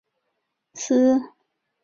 [0.03, 1.35] 你又唔系警察！